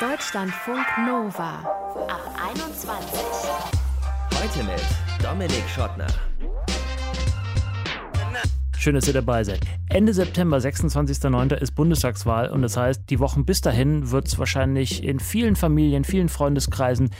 [0.00, 1.58] Deutschlandfunk Nova
[2.06, 2.20] ab
[2.52, 3.20] 21.
[4.32, 4.80] Heute mit
[5.20, 6.06] Dominik Schottner.
[8.78, 9.58] Schön, dass ihr dabei seid.
[9.88, 11.54] Ende September, 26.09.
[11.54, 16.04] ist Bundestagswahl und das heißt, die Wochen bis dahin wird es wahrscheinlich in vielen Familien,
[16.04, 17.10] vielen Freundeskreisen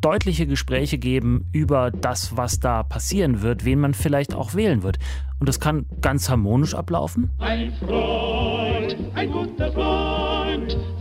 [0.00, 5.00] deutliche Gespräche geben über das, was da passieren wird, wen man vielleicht auch wählen wird.
[5.40, 7.30] Und das kann ganz harmonisch ablaufen.
[7.38, 10.29] Ein Freund, ein guter Freund,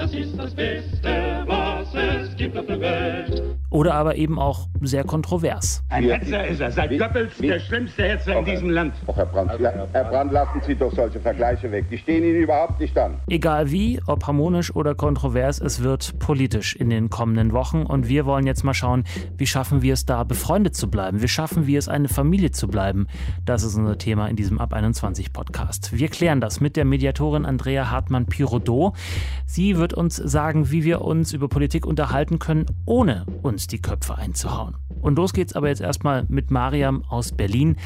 [0.09, 3.43] das ist das Beste, was es gibt auf der Welt.
[3.71, 5.83] Oder aber eben auch sehr kontrovers.
[5.89, 8.93] Ein Hetzer ist er, seit Goebbels der schlimmste Hetzer in diesem Land.
[9.05, 11.85] Och, Herr Brandt, Herr Brandt, lassen Sie doch solche Vergleiche weg.
[11.91, 13.19] Die stehen Ihnen überhaupt nicht an.
[13.27, 17.83] Egal wie, ob harmonisch oder kontrovers, es wird politisch in den kommenden Wochen.
[17.83, 19.03] Und wir wollen jetzt mal schauen,
[19.37, 21.21] wie schaffen wir es da, befreundet zu bleiben?
[21.21, 23.07] Wie schaffen wir es, eine Familie zu bleiben?
[23.45, 25.95] Das ist unser Thema in diesem Ab 21 Podcast.
[25.95, 28.95] Wir klären das mit der Mediatorin Andrea Hartmann-Pirodot.
[29.45, 34.17] Sie wird uns sagen, wie wir uns über Politik unterhalten können, ohne uns die Köpfe
[34.17, 34.75] einzuhauen.
[35.01, 37.77] Und los geht's aber jetzt erstmal mit Mariam aus Berlin,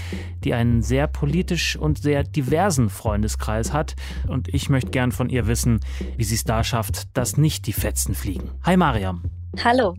[0.43, 3.95] die einen sehr politisch und sehr diversen Freundeskreis hat.
[4.27, 5.79] Und ich möchte gern von ihr wissen,
[6.17, 8.51] wie sie es da schafft, dass nicht die Fetzen fliegen.
[8.63, 9.23] Hi Mariam.
[9.63, 9.95] Hallo.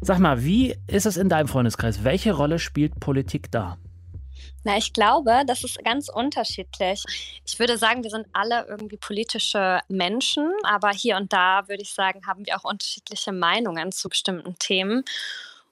[0.00, 2.04] Sag mal, wie ist es in deinem Freundeskreis?
[2.04, 3.78] Welche Rolle spielt Politik da?
[4.64, 7.02] Na, ich glaube, das ist ganz unterschiedlich.
[7.46, 11.92] Ich würde sagen, wir sind alle irgendwie politische Menschen, aber hier und da würde ich
[11.92, 15.04] sagen, haben wir auch unterschiedliche Meinungen zu bestimmten Themen.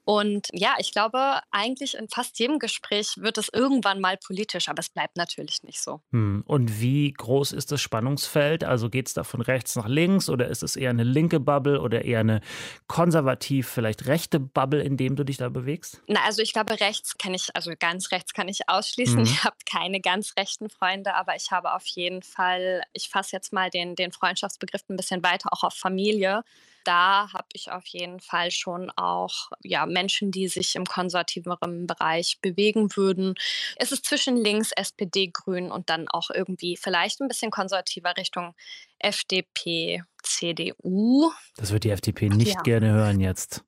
[0.04, 4.80] Und ja, ich glaube, eigentlich in fast jedem Gespräch wird es irgendwann mal politisch, aber
[4.80, 6.00] es bleibt natürlich nicht so.
[6.10, 8.64] Hm, Und wie groß ist das Spannungsfeld?
[8.64, 11.80] Also geht es da von rechts nach links oder ist es eher eine linke Bubble
[11.80, 12.40] oder eher eine
[12.88, 16.02] konservativ, vielleicht rechte Bubble, in dem du dich da bewegst?
[16.08, 19.18] Na, also ich glaube, rechts kann ich, also ganz rechts kann ich ausschließen.
[19.18, 19.24] Mhm.
[19.24, 23.52] Ich habe keine ganz rechten Freunde, aber ich habe auf jeden Fall, ich fasse jetzt
[23.52, 26.42] mal den, den Freundschaftsbegriff ein bisschen weiter, auch auf Familie.
[26.84, 32.38] Da habe ich auf jeden Fall schon auch ja, Menschen, die sich im konservativeren Bereich
[32.40, 33.34] bewegen würden.
[33.76, 38.54] Es ist zwischen links, SPD, Grün und dann auch irgendwie vielleicht ein bisschen konservativer Richtung
[38.98, 40.02] FDP,
[40.42, 41.30] CDU.
[41.56, 42.62] Das wird die FDP nicht Ja.
[42.62, 43.62] gerne hören jetzt.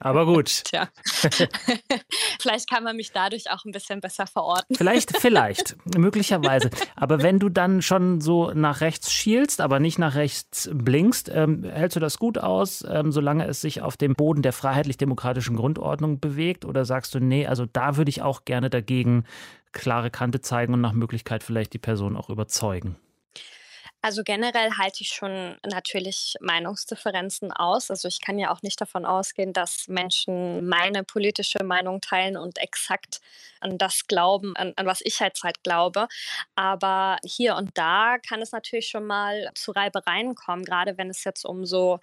[0.00, 0.46] Aber gut.
[0.64, 0.88] Tja,
[2.40, 4.74] vielleicht kann man mich dadurch auch ein bisschen besser verorten.
[4.74, 6.70] Vielleicht, vielleicht, möglicherweise.
[6.96, 11.64] Aber wenn du dann schon so nach rechts schielst, aber nicht nach rechts blinkst, ähm,
[11.64, 16.20] hältst du das gut aus, ähm, solange es sich auf dem Boden der freiheitlich-demokratischen Grundordnung
[16.20, 16.64] bewegt?
[16.64, 19.24] Oder sagst du, nee, also da würde ich auch gerne dagegen
[19.72, 22.96] klare Kante zeigen und nach Möglichkeit vielleicht die Person auch überzeugen?
[24.04, 27.90] Also generell halte ich schon natürlich Meinungsdifferenzen aus.
[27.90, 32.58] Also ich kann ja auch nicht davon ausgehen, dass Menschen meine politische Meinung teilen und
[32.58, 33.22] exakt
[33.60, 36.06] an das glauben, an, an was ich halt halt glaube.
[36.54, 41.24] Aber hier und da kann es natürlich schon mal zu Reibereien kommen, gerade wenn es
[41.24, 41.98] jetzt um so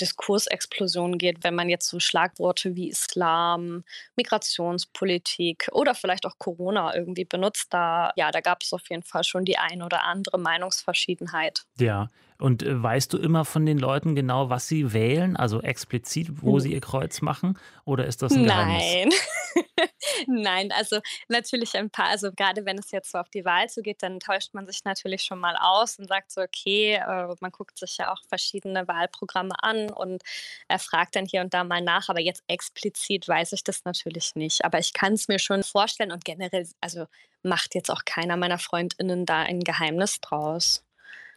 [0.00, 3.84] Diskursexplosionen geht, wenn man jetzt so Schlagworte wie Islam,
[4.16, 9.24] Migrationspolitik oder vielleicht auch Corona irgendwie benutzt, da ja, da gab es auf jeden Fall
[9.24, 11.64] schon die ein oder andere Meinungsverschiedenheit.
[11.78, 12.08] Ja.
[12.40, 15.36] Und äh, weißt du immer von den Leuten genau, was sie wählen?
[15.36, 16.60] Also explizit, wo Hm.
[16.60, 17.58] sie ihr Kreuz machen?
[17.84, 18.84] Oder ist das ein Geheimnis?
[18.84, 19.10] Nein.
[20.26, 24.02] Nein, also natürlich ein paar, also gerade wenn es jetzt so auf die Wahl zugeht,
[24.02, 27.78] dann täuscht man sich natürlich schon mal aus und sagt so, okay, äh, man guckt
[27.78, 30.22] sich ja auch verschiedene Wahlprogramme an und
[30.68, 34.34] er fragt dann hier und da mal nach, aber jetzt explizit weiß ich das natürlich
[34.34, 34.64] nicht.
[34.64, 37.06] Aber ich kann es mir schon vorstellen und generell, also
[37.42, 40.84] macht jetzt auch keiner meiner FreundInnen da ein Geheimnis draus.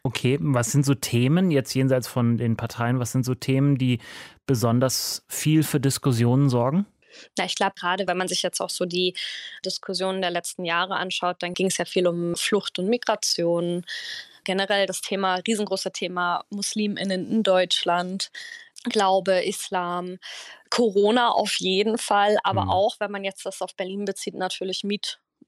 [0.03, 3.99] Okay, was sind so Themen, jetzt jenseits von den Parteien, was sind so Themen, die
[4.47, 6.87] besonders viel für Diskussionen sorgen?
[7.37, 9.15] Na, ich glaube, gerade wenn man sich jetzt auch so die
[9.65, 13.85] Diskussionen der letzten Jahre anschaut, dann ging es ja viel um Flucht und Migration.
[14.43, 18.31] Generell das Thema, riesengroße Thema MuslimInnen in Deutschland.
[18.85, 20.17] Glaube, Islam,
[20.69, 22.69] Corona auf jeden Fall, aber Mhm.
[22.69, 24.83] auch, wenn man jetzt das auf Berlin bezieht, natürlich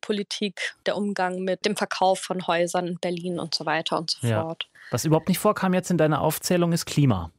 [0.04, 4.28] Mietpolitik, der Umgang mit dem Verkauf von Häusern in Berlin und so weiter und so
[4.28, 4.42] Ja.
[4.44, 4.68] fort.
[4.92, 7.32] Was überhaupt nicht vorkam jetzt in deiner Aufzählung, ist Klima.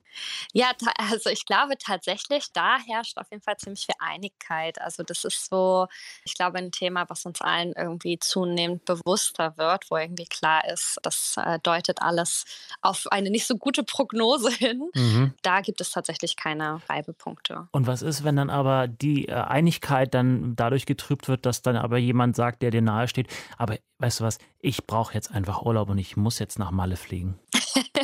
[0.52, 4.80] Ja, also ich glaube tatsächlich, da herrscht auf jeden Fall ziemlich viel Einigkeit.
[4.80, 5.86] Also das ist so,
[6.24, 10.98] ich glaube, ein Thema, was uns allen irgendwie zunehmend bewusster wird, wo irgendwie klar ist,
[11.02, 12.44] das äh, deutet alles
[12.82, 14.90] auf eine nicht so gute Prognose hin.
[14.94, 15.34] Mhm.
[15.42, 17.68] Da gibt es tatsächlich keine Reibepunkte.
[17.72, 21.76] Und was ist, wenn dann aber die äh, Einigkeit dann dadurch getrübt wird, dass dann
[21.76, 23.28] aber jemand sagt, der dir nahe steht,
[23.58, 26.96] aber weißt du was, ich brauche jetzt einfach Urlaub und ich muss jetzt nach Malle
[26.96, 27.38] fliegen.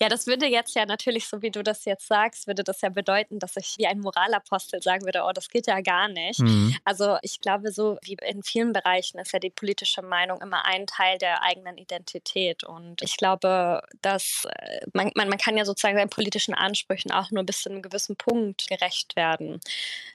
[0.00, 2.88] Ja, das würde jetzt ja natürlich, so wie du das jetzt sagst, würde das ja
[2.88, 6.40] bedeuten, dass ich wie ein Moralapostel sagen würde, oh, das geht ja gar nicht.
[6.40, 6.76] Mhm.
[6.84, 10.86] Also ich glaube, so wie in vielen Bereichen ist ja die politische Meinung immer ein
[10.86, 12.64] Teil der eigenen Identität.
[12.64, 17.30] Und ich glaube, dass äh, man, man, man kann ja sozusagen seinen politischen Ansprüchen auch
[17.30, 19.60] nur bis zu einem gewissen Punkt gerecht werden.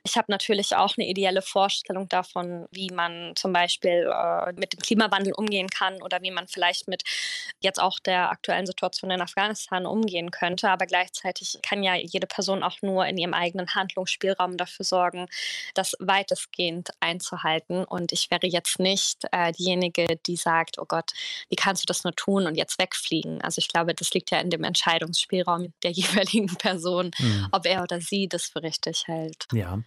[0.03, 4.79] Ich habe natürlich auch eine ideelle Vorstellung davon, wie man zum Beispiel äh, mit dem
[4.79, 7.03] Klimawandel umgehen kann oder wie man vielleicht mit
[7.59, 10.69] jetzt auch der aktuellen Situation in Afghanistan umgehen könnte.
[10.69, 15.27] Aber gleichzeitig kann ja jede Person auch nur in ihrem eigenen Handlungsspielraum dafür sorgen,
[15.73, 17.83] das weitestgehend einzuhalten.
[17.83, 21.11] Und ich wäre jetzt nicht äh, diejenige, die sagt, oh Gott,
[21.49, 23.41] wie kannst du das nur tun und jetzt wegfliegen?
[23.41, 27.47] Also ich glaube, das liegt ja in dem Entscheidungsspielraum der jeweiligen Person, mhm.
[27.51, 29.45] ob er oder sie das für richtig hält.
[29.53, 29.79] Ja,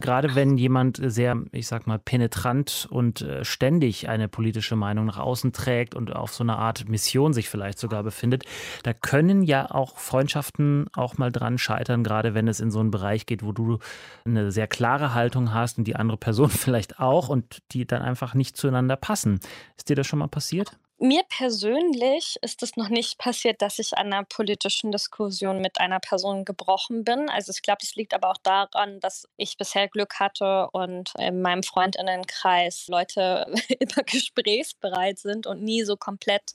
[0.00, 5.18] gerade wenn jemand sehr, ich sag mal, penetrant und äh, ständig eine politische Meinung nach
[5.18, 8.44] außen trägt und auf so eine Art Mission sich vielleicht sogar befindet,
[8.82, 12.90] da können ja auch Freundschaften auch mal dran scheitern, gerade wenn es in so einen
[12.90, 13.78] Bereich geht, wo du
[14.24, 18.34] eine sehr klare Haltung hast und die andere Person vielleicht auch und die dann einfach
[18.34, 19.40] nicht zueinander passen.
[19.76, 20.76] Ist dir das schon mal passiert?
[21.00, 26.00] Mir persönlich ist es noch nicht passiert, dass ich an einer politischen Diskussion mit einer
[26.00, 27.30] Person gebrochen bin.
[27.30, 31.40] Also ich glaube, das liegt aber auch daran, dass ich bisher Glück hatte und in
[31.40, 33.46] meinem Freundinnenkreis Leute
[33.78, 36.52] immer gesprächsbereit sind und nie so komplett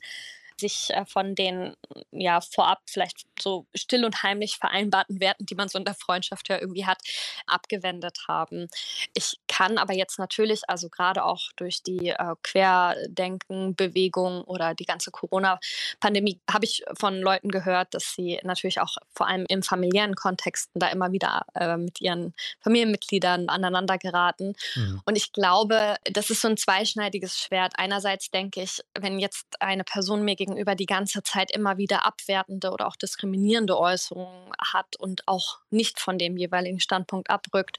[0.60, 1.76] sich äh, von den
[2.12, 6.50] ja vorab vielleicht so still und heimlich vereinbarten Werten, die man so in der Freundschaft
[6.50, 7.00] ja irgendwie hat,
[7.48, 8.68] abgewendet haben.
[9.14, 15.12] Ich kann aber jetzt natürlich, also gerade auch durch die äh, Querdenken-Bewegung oder die ganze
[15.12, 20.80] Corona-Pandemie, habe ich von Leuten gehört, dass sie natürlich auch vor allem im familiären Kontexten
[20.80, 24.56] da immer wieder äh, mit ihren Familienmitgliedern aneinander geraten.
[24.76, 25.02] Mhm.
[25.06, 27.74] Und ich glaube, das ist so ein zweischneidiges Schwert.
[27.78, 32.72] Einerseits denke ich, wenn jetzt eine Person mir gegenüber die ganze Zeit immer wieder abwertende
[32.72, 37.78] oder auch diskriminierende Äußerungen hat und auch nicht von dem jeweiligen Standpunkt abrückt,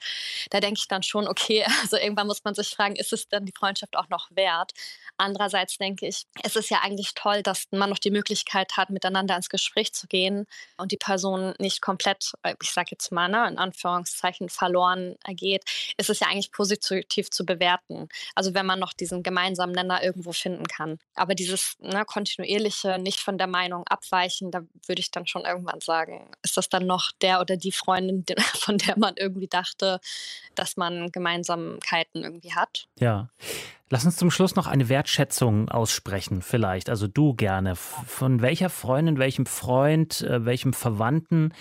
[0.51, 3.45] da denke ich dann schon, okay, also irgendwann muss man sich fragen, ist es dann
[3.45, 4.73] die Freundschaft auch noch wert?
[5.17, 9.37] Andererseits denke ich, es ist ja eigentlich toll, dass man noch die Möglichkeit hat, miteinander
[9.37, 10.47] ins Gespräch zu gehen
[10.77, 15.17] und die Person nicht komplett, äh, ich sage jetzt mal, ne, in Anführungszeichen verloren
[15.97, 18.09] ist es ja eigentlich positiv zu bewerten.
[18.35, 20.99] Also wenn man noch diesen gemeinsamen Nenner irgendwo finden kann.
[21.15, 25.45] Aber dieses ne, kontinuierliche kontinuierliche nicht von der Meinung abweichen, da würde ich dann schon
[25.45, 28.25] irgendwann sagen, ist das dann noch der oder die Freundin,
[28.55, 30.01] von der man irgendwie dachte,
[30.55, 32.87] dass man Gemeinsamkeiten irgendwie hat?
[32.99, 33.29] Ja.
[33.91, 36.89] Lass uns zum Schluss noch eine Wertschätzung aussprechen, vielleicht.
[36.89, 37.77] Also du gerne.
[37.77, 41.53] Von welcher Freundin, welchem Freund, äh, welchem Verwandten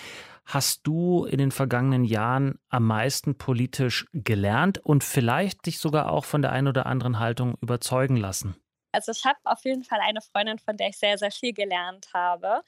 [0.46, 6.24] hast du in den vergangenen Jahren am meisten politisch gelernt und vielleicht dich sogar auch
[6.24, 8.56] von der einen oder anderen Haltung überzeugen lassen?
[8.94, 12.08] Also ich habe auf jeden Fall eine Freundin, von der ich sehr, sehr viel gelernt
[12.14, 12.62] habe,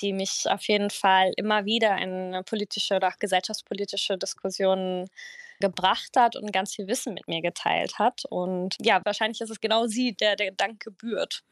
[0.00, 5.08] die mich auf jeden Fall immer wieder in politische oder auch gesellschaftspolitische Diskussionen
[5.62, 8.24] gebracht hat und ganz viel Wissen mit mir geteilt hat.
[8.28, 11.44] Und ja, wahrscheinlich ist es genau sie, der der Dank gebührt.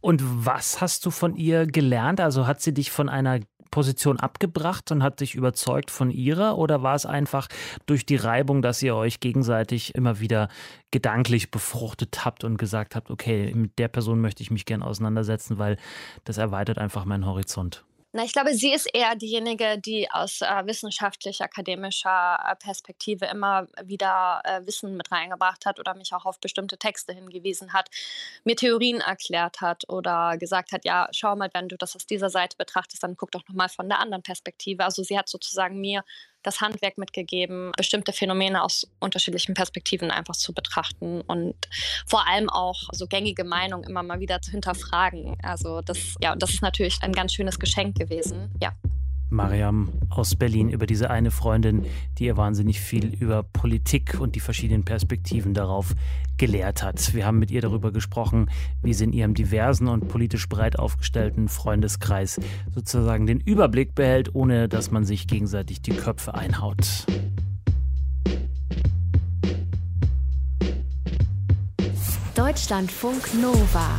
[0.00, 2.20] Und was hast du von ihr gelernt?
[2.20, 3.40] Also hat sie dich von einer
[3.70, 7.48] Position abgebracht und hat dich überzeugt von ihrer oder war es einfach
[7.86, 10.48] durch die Reibung, dass ihr euch gegenseitig immer wieder
[10.90, 15.58] gedanklich befruchtet habt und gesagt habt, okay, mit der Person möchte ich mich gern auseinandersetzen,
[15.58, 15.76] weil
[16.24, 17.84] das erweitert einfach meinen Horizont?
[18.18, 24.42] Na, ich glaube, sie ist eher diejenige, die aus äh, wissenschaftlich-akademischer äh, Perspektive immer wieder
[24.42, 27.90] äh, Wissen mit reingebracht hat oder mich auch auf bestimmte Texte hingewiesen hat,
[28.42, 32.28] mir Theorien erklärt hat oder gesagt hat, ja, schau mal, wenn du das aus dieser
[32.28, 34.82] Seite betrachtest, dann guck doch nochmal von der anderen Perspektive.
[34.82, 36.02] Also sie hat sozusagen mir
[36.48, 41.54] das Handwerk mitgegeben, bestimmte Phänomene aus unterschiedlichen Perspektiven einfach zu betrachten und
[42.06, 45.36] vor allem auch so gängige Meinungen immer mal wieder zu hinterfragen.
[45.42, 48.50] Also das, ja, das ist natürlich ein ganz schönes Geschenk gewesen.
[48.62, 48.72] Ja.
[49.30, 51.84] Mariam aus Berlin über diese eine Freundin,
[52.18, 55.94] die ihr wahnsinnig viel über Politik und die verschiedenen Perspektiven darauf
[56.36, 57.14] gelehrt hat.
[57.14, 58.50] Wir haben mit ihr darüber gesprochen,
[58.82, 62.40] wie sie in ihrem diversen und politisch breit aufgestellten Freundeskreis
[62.74, 67.06] sozusagen den Überblick behält, ohne dass man sich gegenseitig die Köpfe einhaut.
[72.34, 73.98] Deutschlandfunk Nova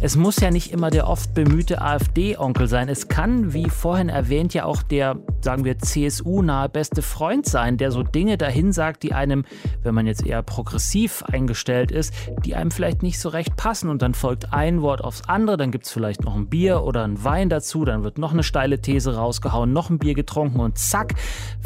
[0.00, 2.88] es muss ja nicht immer der oft bemühte AfD-Onkel sein.
[2.88, 7.90] Es kann, wie vorhin erwähnt, ja auch der, sagen wir, CSU-nahe beste Freund sein, der
[7.90, 9.44] so Dinge dahin sagt, die einem,
[9.82, 12.14] wenn man jetzt eher progressiv eingestellt ist,
[12.44, 13.88] die einem vielleicht nicht so recht passen.
[13.88, 17.04] Und dann folgt ein Wort aufs andere, dann gibt es vielleicht noch ein Bier oder
[17.04, 20.78] ein Wein dazu, dann wird noch eine steile These rausgehauen, noch ein Bier getrunken und
[20.78, 21.14] zack,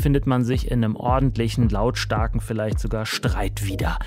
[0.01, 3.99] findet man sich in einem ordentlichen, lautstarken, vielleicht sogar Streit wieder.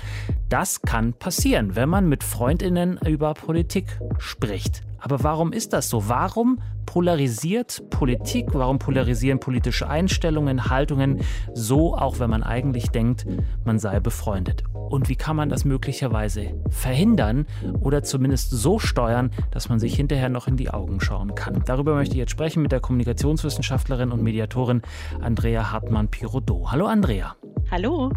[0.48, 3.86] Das kann passieren, wenn man mit Freundinnen über Politik
[4.18, 4.82] spricht.
[4.98, 6.08] Aber warum ist das so?
[6.08, 11.20] Warum polarisiert Politik, warum polarisieren politische Einstellungen, Haltungen,
[11.52, 13.26] so auch wenn man eigentlich denkt,
[13.64, 14.64] man sei befreundet.
[14.72, 17.46] Und wie kann man das möglicherweise verhindern
[17.80, 21.62] oder zumindest so steuern, dass man sich hinterher noch in die Augen schauen kann?
[21.66, 24.82] Darüber möchte ich jetzt sprechen mit der Kommunikationswissenschaftlerin und Mediatorin
[25.20, 26.70] Andrea Hartmann-Pirodot.
[26.70, 27.36] Hallo Andrea.
[27.68, 28.12] Hallo.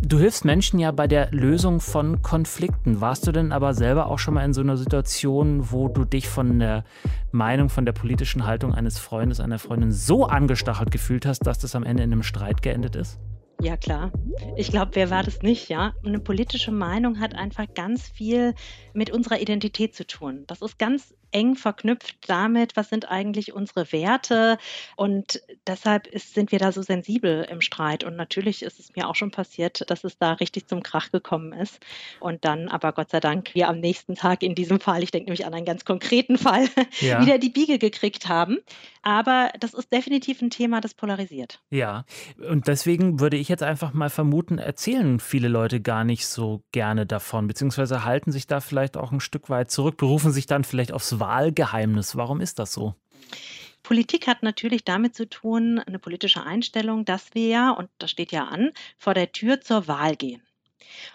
[0.00, 3.02] Du hilfst Menschen ja bei der Lösung von Konflikten.
[3.02, 6.28] Warst du denn aber selber auch schon mal in so einer Situation, wo du dich
[6.28, 6.82] von der
[7.30, 11.76] Meinung, von der politischen Haltung eines Freundes, einer Freundin so angestachelt gefühlt hast, dass das
[11.76, 13.18] am Ende in einem Streit geendet ist?
[13.60, 14.12] Ja, klar.
[14.56, 15.94] Ich glaube, wer war das nicht, ja?
[16.04, 18.54] Eine politische Meinung hat einfach ganz viel
[18.92, 20.44] mit unserer Identität zu tun.
[20.46, 24.58] Das ist ganz eng verknüpft damit, was sind eigentlich unsere Werte.
[24.96, 28.04] Und deshalb ist, sind wir da so sensibel im Streit.
[28.04, 31.52] Und natürlich ist es mir auch schon passiert, dass es da richtig zum Krach gekommen
[31.52, 31.80] ist.
[32.20, 35.26] Und dann aber Gott sei Dank wir am nächsten Tag in diesem Fall, ich denke
[35.26, 36.68] nämlich an einen ganz konkreten Fall,
[37.00, 37.20] ja.
[37.24, 38.58] wieder die Biege gekriegt haben.
[39.02, 41.60] Aber das ist definitiv ein Thema, das polarisiert.
[41.70, 42.04] Ja,
[42.48, 47.06] und deswegen würde ich jetzt einfach mal vermuten, erzählen viele Leute gar nicht so gerne
[47.06, 50.92] davon, beziehungsweise halten sich da vielleicht auch ein Stück weit zurück, berufen sich dann vielleicht
[50.92, 52.16] aufs Wahlgeheimnis.
[52.16, 52.94] Warum ist das so?
[53.82, 58.32] Politik hat natürlich damit zu tun, eine politische Einstellung, dass wir ja, und das steht
[58.32, 60.42] ja an, vor der Tür zur Wahl gehen.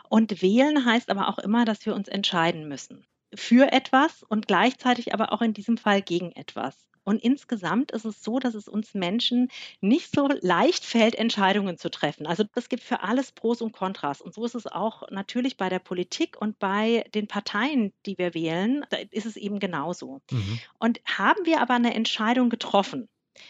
[0.07, 3.05] Und wählen heißt aber auch immer, dass wir uns entscheiden müssen.
[3.33, 6.87] Für etwas und gleichzeitig aber auch in diesem Fall gegen etwas.
[7.11, 9.49] Und insgesamt ist es so, dass es uns Menschen
[9.81, 12.25] nicht so leicht fällt, Entscheidungen zu treffen.
[12.25, 14.21] Also es gibt für alles Pros und Kontras.
[14.21, 18.33] Und so ist es auch natürlich bei der Politik und bei den Parteien, die wir
[18.33, 18.85] wählen.
[18.91, 20.21] Da ist es eben genauso.
[20.31, 20.59] Mhm.
[20.79, 23.09] Und haben wir aber eine Entscheidung getroffen,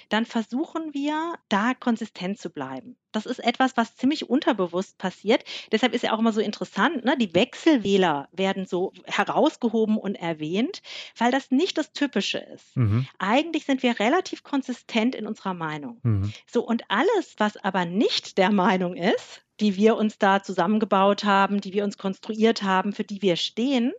[0.10, 2.98] dann versuchen wir, da konsistent zu bleiben.
[3.12, 5.44] Das ist etwas, was ziemlich unterbewusst passiert.
[5.72, 7.18] Deshalb ist ja auch immer so interessant, ne?
[7.18, 10.82] die Wechselwähler werden so herausgehoben und erwähnt,
[11.18, 12.76] weil das nicht das Typische ist.
[12.78, 13.08] Mhm.
[13.20, 16.00] Eigentlich sind wir relativ konsistent in unserer Meinung.
[16.04, 16.34] Mhm.
[16.50, 21.62] So, und alles, was aber nicht der Meinung ist, die wir uns da zusammengebaut haben,
[21.62, 23.94] die wir uns konstruiert haben, für die wir stehen,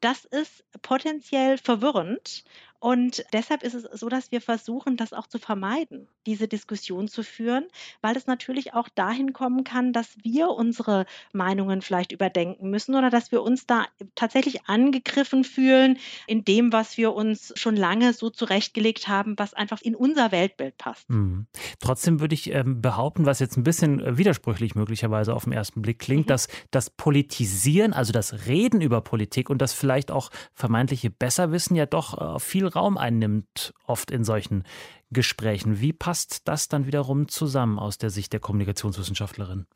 [0.00, 2.44] das ist potenziell verwirrend
[2.84, 7.22] und deshalb ist es so, dass wir versuchen, das auch zu vermeiden, diese Diskussion zu
[7.22, 7.64] führen,
[8.02, 13.08] weil es natürlich auch dahin kommen kann, dass wir unsere Meinungen vielleicht überdenken müssen oder
[13.08, 18.28] dass wir uns da tatsächlich angegriffen fühlen in dem, was wir uns schon lange so
[18.28, 21.08] zurechtgelegt haben, was einfach in unser Weltbild passt.
[21.08, 21.46] Mhm.
[21.80, 25.80] Trotzdem würde ich ähm, behaupten, was jetzt ein bisschen äh, widersprüchlich möglicherweise auf den ersten
[25.80, 26.28] Blick klingt, mhm.
[26.28, 31.86] dass das Politisieren, also das Reden über Politik und das vielleicht auch vermeintliche Besserwissen ja
[31.86, 34.64] doch äh, viel Raum einnimmt, oft in solchen
[35.10, 35.80] Gesprächen.
[35.80, 39.66] Wie passt das dann wiederum zusammen aus der Sicht der Kommunikationswissenschaftlerin?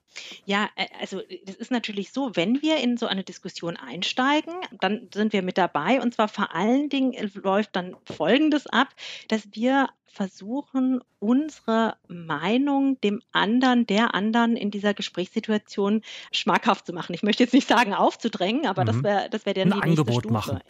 [0.44, 0.68] Ja,
[1.00, 5.42] also das ist natürlich so, wenn wir in so eine Diskussion einsteigen, dann sind wir
[5.42, 8.88] mit dabei und zwar vor allen Dingen läuft dann Folgendes ab,
[9.28, 16.02] dass wir versuchen, unsere Meinung dem anderen, der anderen in dieser Gesprächssituation
[16.32, 17.14] schmackhaft zu machen.
[17.14, 18.86] Ich möchte jetzt nicht sagen aufzudrängen, aber mhm.
[18.86, 20.32] das wäre das wär der Ein Angebot Stufe.
[20.32, 20.60] machen.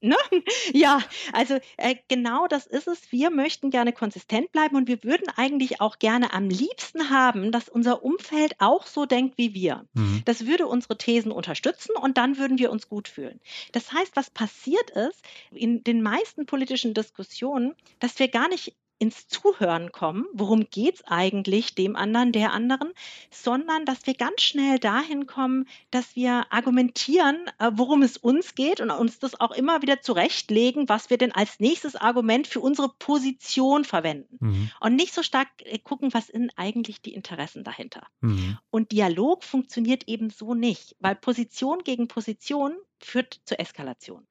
[0.00, 0.16] Ne?
[0.72, 1.02] Ja,
[1.32, 3.10] also äh, genau das ist es.
[3.10, 7.68] Wir möchten gerne konsistent bleiben und wir würden eigentlich auch gerne am liebsten haben, dass
[7.68, 9.86] unser Umfeld auch so denkt wie wir.
[9.94, 10.22] Mhm.
[10.24, 13.40] Das würde unsere Thesen unterstützen und dann würden wir uns gut fühlen.
[13.72, 19.28] Das heißt, was passiert ist in den meisten politischen Diskussionen, dass wir gar nicht ins
[19.28, 22.92] Zuhören kommen, worum geht es eigentlich dem anderen, der anderen,
[23.30, 28.80] sondern dass wir ganz schnell dahin kommen, dass wir argumentieren, äh, worum es uns geht
[28.80, 32.88] und uns das auch immer wieder zurechtlegen, was wir denn als nächstes Argument für unsere
[32.98, 34.36] Position verwenden.
[34.40, 34.70] Mhm.
[34.80, 38.06] Und nicht so stark äh, gucken, was sind eigentlich die Interessen dahinter.
[38.20, 38.58] Mhm.
[38.70, 44.26] Und Dialog funktioniert eben so nicht, weil Position gegen Position führt zur Eskalation.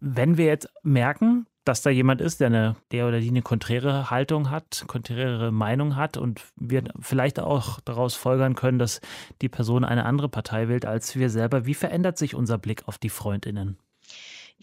[0.00, 4.10] Wenn wir jetzt merken, dass da jemand ist, der, eine, der oder die eine konträre
[4.10, 9.00] Haltung hat, konträre Meinung hat und wir vielleicht auch daraus folgern können, dass
[9.40, 11.66] die Person eine andere Partei wählt als wir selber.
[11.66, 13.78] Wie verändert sich unser Blick auf die Freundinnen?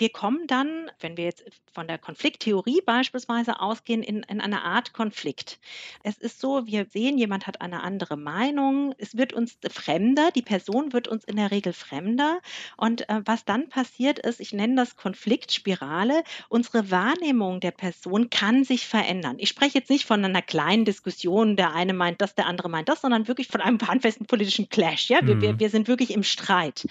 [0.02, 4.94] Wir kommen dann, wenn wir jetzt von der Konflikttheorie beispielsweise ausgehen, in, in eine Art
[4.94, 5.60] Konflikt.
[6.02, 10.42] Es ist so, wir sehen, jemand hat eine andere Meinung, es wird uns fremder, die
[10.42, 12.40] Person wird uns in der Regel fremder.
[12.78, 18.64] Und äh, was dann passiert ist, ich nenne das Konfliktspirale, unsere Wahrnehmung der Person kann
[18.64, 19.36] sich verändern.
[19.38, 22.90] Ich spreche jetzt nicht von einer kleinen Diskussion, der eine meint das, der andere meint
[22.90, 25.12] das, sondern wirklich von einem handfesten politischen Clash.
[25.12, 25.20] Ja?
[25.28, 25.42] Wir, mhm.
[25.42, 26.88] wir, wir sind wirklich im Streit.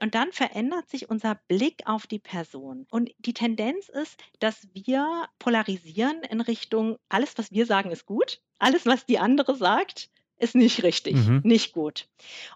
[0.00, 2.86] Und dann verändert sich unser Blick auf die Person.
[2.90, 8.40] Und die Tendenz ist, dass wir polarisieren in Richtung, alles, was wir sagen, ist gut.
[8.58, 11.42] Alles, was die andere sagt, ist nicht richtig, mhm.
[11.44, 12.08] nicht gut.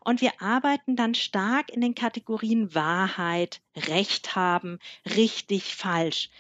[0.05, 4.79] Und wir arbeiten dann stark in den Kategorien Wahrheit, Recht haben,
[5.17, 6.31] richtig, falsch.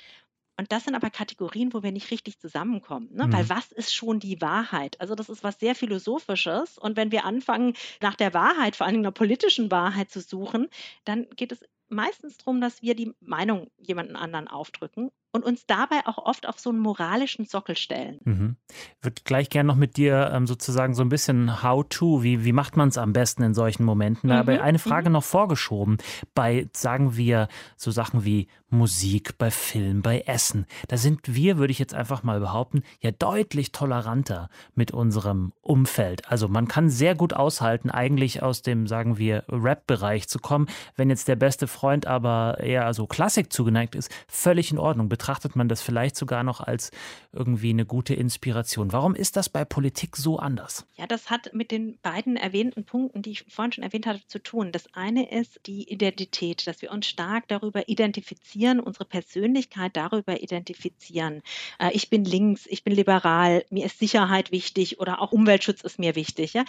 [0.58, 3.08] Und das sind aber Kategorien, wo wir nicht richtig zusammenkommen.
[3.12, 3.28] Ne?
[3.28, 3.32] Mhm.
[3.32, 5.00] Weil was ist schon die Wahrheit?
[5.00, 6.78] Also das ist was sehr Philosophisches.
[6.78, 10.66] Und wenn wir anfangen, nach der Wahrheit, vor allem einer politischen Wahrheit zu suchen,
[11.04, 16.06] dann geht es meistens darum, dass wir die Meinung jemanden anderen aufdrücken und uns dabei
[16.06, 18.18] auch oft auf so einen moralischen Sockel stellen.
[18.24, 18.56] Mhm.
[18.68, 22.52] Ich würde gleich gerne noch mit dir ähm, sozusagen so ein bisschen How-to, wie, wie
[22.52, 24.30] macht man es am besten in solchen Momenten?
[24.30, 24.36] Mhm.
[24.36, 25.98] Aber eine Frage noch vorgeschoben.
[26.34, 31.70] Bei, sagen wir, so Sachen wie Musik, bei Film, bei Essen, da sind wir, würde
[31.70, 36.28] ich jetzt einfach mal behaupten, ja deutlich toleranter mit unserem Umfeld.
[36.28, 40.68] Also man kann sehr gut aushalten, eigentlich aus dem, sagen wir, Rap-Bereich zu kommen.
[40.96, 45.08] Wenn jetzt der beste Freund aber eher so Klassik zugeneigt ist, völlig in Ordnung.
[45.08, 46.90] Betrachtet man das vielleicht sogar noch als
[47.32, 48.92] irgendwie eine gute Inspiration.
[48.92, 50.86] Warum ist das bei Politik so anders?
[50.96, 54.42] Ja, das hat mit den beiden erwähnten Punkten, die ich vorhin schon erwähnt hatte, zu
[54.42, 54.72] tun.
[54.72, 61.42] Das eine ist die Identität, dass wir uns stark darüber identifizieren, unsere Persönlichkeit darüber identifizieren.
[61.78, 65.98] Äh, ich bin links, ich bin liberal, mir ist Sicherheit wichtig oder auch Umweltschutz ist
[65.98, 66.52] mir wichtig.
[66.54, 66.64] Ja?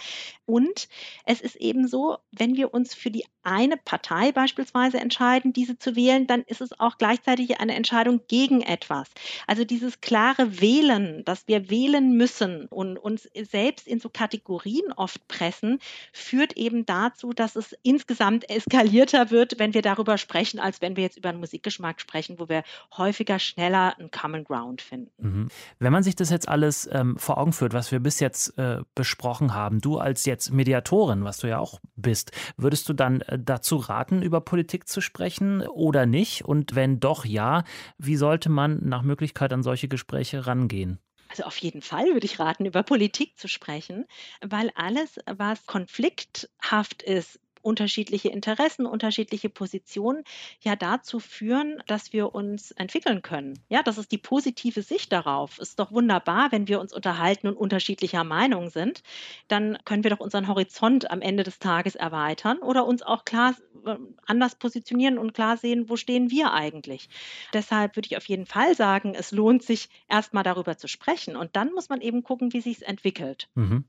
[0.46, 0.88] Und
[1.24, 5.96] es ist eben so, wenn wir uns für die eine Partei beispielsweise entscheiden, diese zu
[5.96, 9.08] wählen, dann ist es auch gleichzeitig eine Entscheidung gegen etwas.
[9.46, 15.26] Also dieses klare Wählen, dass wir wählen müssen und uns selbst in so Kategorien oft
[15.26, 15.80] pressen,
[16.12, 21.04] führt eben dazu, dass es insgesamt eskalierter wird, wenn wir darüber sprechen, als wenn wir
[21.04, 22.62] jetzt über einen Musikgeschmack sprechen, wo wir
[22.96, 25.10] häufiger schneller einen Common Ground finden.
[25.18, 25.48] Mhm.
[25.78, 28.82] Wenn man sich das jetzt alles ähm, vor Augen führt, was wir bis jetzt äh,
[28.94, 33.38] besprochen haben, du als jetzt Mediatorin, was du ja auch bist, würdest du dann äh,
[33.38, 36.44] dazu raten, über Politik zu sprechen oder nicht?
[36.44, 37.64] Und wenn doch ja,
[37.98, 40.98] wie sollte man nach Möglichkeit an solche Gespräche rangehen?
[41.30, 44.06] Also auf jeden Fall würde ich raten, über Politik zu sprechen,
[44.40, 50.24] weil alles, was konflikthaft ist, unterschiedliche Interessen, unterschiedliche Positionen
[50.60, 53.58] ja dazu führen, dass wir uns entwickeln können.
[53.68, 55.58] Ja, das ist die positive Sicht darauf.
[55.58, 59.02] Ist doch wunderbar, wenn wir uns unterhalten und unterschiedlicher Meinung sind.
[59.48, 63.54] Dann können wir doch unseren Horizont am Ende des Tages erweitern oder uns auch klar
[63.86, 67.08] äh, anders positionieren und klar sehen, wo stehen wir eigentlich.
[67.52, 71.56] Deshalb würde ich auf jeden Fall sagen, es lohnt sich erstmal darüber zu sprechen und
[71.56, 73.48] dann muss man eben gucken, wie sich es entwickelt.
[73.54, 73.84] Mhm.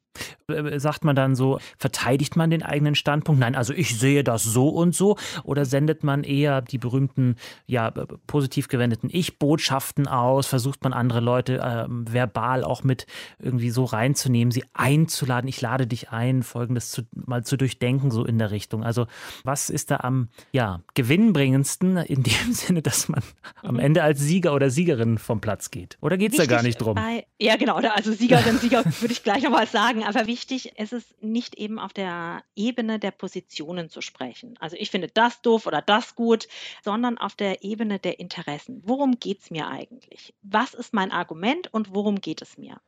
[0.78, 3.40] Sagt man dann so, verteidigt man den eigenen Standpunkt?
[3.40, 5.18] Nein, also ich sehe das so und so.
[5.44, 7.36] Oder sendet man eher die berühmten,
[7.68, 7.92] ja,
[8.28, 10.48] positiv gewendeten Ich-Botschaften aus?
[10.48, 13.06] Versucht man andere Leute äh, verbal auch mit
[13.40, 15.48] irgendwie so reinzunehmen, sie einzuladen?
[15.48, 18.84] Ich lade dich ein, folgendes zu, mal zu durchdenken, so in der Richtung.
[18.84, 19.08] Also,
[19.44, 23.22] was ist da am, ja, gewinnbringendsten in dem Sinne, dass man
[23.64, 25.98] am Ende als Sieger oder Siegerin vom Platz geht?
[26.02, 26.96] Oder geht es da gar nicht drum?
[26.96, 27.76] Bei, ja, genau.
[27.76, 30.01] Also Siegerin, Sieger würde ich gleich nochmal sagen.
[30.04, 34.58] Aber wichtig ist es nicht eben auf der Ebene der Positionen zu sprechen.
[34.60, 36.48] Also ich finde das doof oder das gut,
[36.84, 38.82] sondern auf der Ebene der Interessen.
[38.86, 40.34] Worum geht es mir eigentlich?
[40.42, 42.80] Was ist mein Argument und worum geht es mir?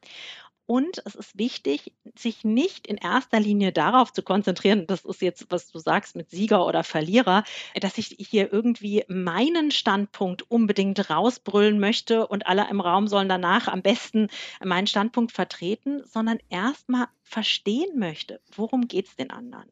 [0.65, 5.47] Und es ist wichtig, sich nicht in erster Linie darauf zu konzentrieren, das ist jetzt,
[5.49, 7.43] was du sagst mit Sieger oder Verlierer,
[7.75, 13.67] dass ich hier irgendwie meinen Standpunkt unbedingt rausbrüllen möchte und alle im Raum sollen danach
[13.67, 14.29] am besten
[14.63, 19.69] meinen Standpunkt vertreten, sondern erstmal verstehen möchte, worum geht es den anderen.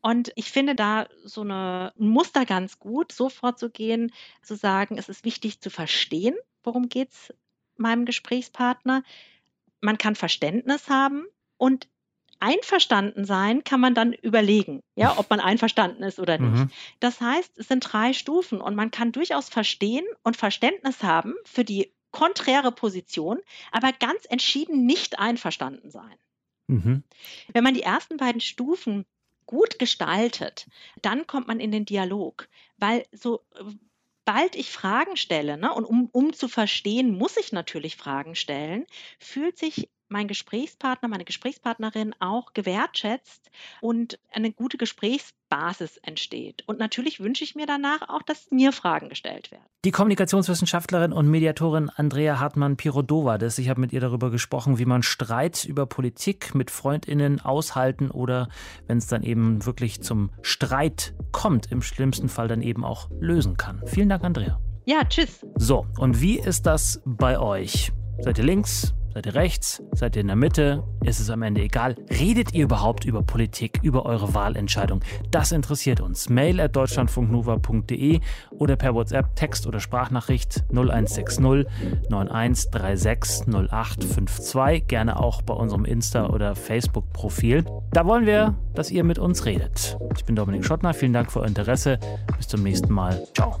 [0.00, 5.24] Und ich finde da so ein Muster ganz gut, so vorzugehen, zu sagen, es ist
[5.24, 7.34] wichtig zu verstehen, worum geht es
[7.76, 9.02] meinem Gesprächspartner
[9.84, 11.88] man kann Verständnis haben und
[12.40, 16.64] einverstanden sein kann man dann überlegen, ja, ob man einverstanden ist oder nicht.
[16.64, 16.70] Mhm.
[17.00, 21.64] Das heißt, es sind drei Stufen und man kann durchaus verstehen und Verständnis haben für
[21.64, 23.38] die konträre Position,
[23.72, 26.16] aber ganz entschieden nicht einverstanden sein.
[26.66, 27.04] Mhm.
[27.52, 29.04] Wenn man die ersten beiden Stufen
[29.46, 30.66] gut gestaltet,
[31.02, 33.42] dann kommt man in den Dialog, weil so
[34.26, 38.86] sobald ich Fragen stelle, ne, und um, um zu verstehen, muss ich natürlich Fragen stellen,
[39.18, 43.50] fühlt sich mein Gesprächspartner, meine Gesprächspartnerin auch gewertschätzt
[43.80, 46.62] und eine gute Gesprächsbasis entsteht.
[46.66, 49.64] Und natürlich wünsche ich mir danach auch, dass mir Fragen gestellt werden.
[49.84, 55.64] Die Kommunikationswissenschaftlerin und Mediatorin Andrea Hartmann-Pirodova, ich habe mit ihr darüber gesprochen, wie man Streit
[55.64, 58.48] über Politik mit Freundinnen aushalten oder,
[58.86, 63.56] wenn es dann eben wirklich zum Streit kommt, im schlimmsten Fall dann eben auch lösen
[63.56, 63.82] kann.
[63.86, 64.60] Vielen Dank, Andrea.
[64.84, 65.44] Ja, tschüss.
[65.56, 67.90] So, und wie ist das bei euch?
[68.20, 68.94] Seid ihr links?
[69.14, 69.80] Seid ihr rechts?
[69.92, 70.82] Seid ihr in der Mitte?
[71.04, 71.94] Ist es am Ende egal?
[72.10, 75.02] Redet ihr überhaupt über Politik, über eure Wahlentscheidung?
[75.30, 76.28] Das interessiert uns.
[76.28, 78.18] Mail at deutschlandfunknova.de
[78.58, 81.38] oder per WhatsApp Text- oder Sprachnachricht 0160
[82.08, 84.88] 9136 0852.
[84.88, 87.64] Gerne auch bei unserem Insta- oder Facebook-Profil.
[87.92, 89.96] Da wollen wir, dass ihr mit uns redet.
[90.16, 90.92] Ich bin Dominik Schottner.
[90.92, 92.00] Vielen Dank für euer Interesse.
[92.36, 93.22] Bis zum nächsten Mal.
[93.32, 93.60] Ciao.